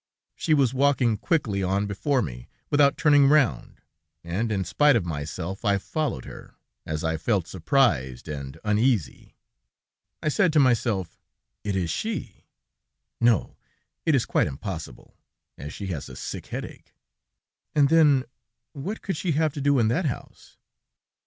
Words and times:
She 0.33 0.55
was 0.55 0.73
walking 0.73 1.15
quickly 1.15 1.61
on 1.61 1.85
before 1.85 2.23
me, 2.23 2.47
without 2.71 2.97
turning 2.97 3.27
round, 3.27 3.81
and, 4.23 4.51
in 4.51 4.63
spite 4.63 4.95
of 4.95 5.05
myself, 5.05 5.63
I 5.63 5.77
followed 5.77 6.25
her, 6.25 6.55
as 6.87 7.03
I 7.03 7.17
felt 7.17 7.45
surprised 7.45 8.27
and 8.27 8.57
uneasy. 8.63 9.35
I 10.19 10.29
said 10.29 10.53
to 10.53 10.59
myself: 10.59 11.19
'It 11.63 11.75
it 11.75 11.91
she; 11.91 12.45
no, 13.19 13.57
it 14.03 14.15
is 14.15 14.25
quite 14.25 14.47
impossible, 14.47 15.19
as 15.55 15.71
she 15.71 15.85
has 15.93 16.09
a 16.09 16.15
sick 16.15 16.47
headache. 16.47 16.95
And 17.75 17.89
then, 17.89 18.23
what 18.73 19.03
could 19.03 19.17
she 19.17 19.33
have 19.33 19.53
to 19.53 19.61
do 19.61 19.77
in 19.77 19.87
that 19.89 20.05
house?' 20.05 20.57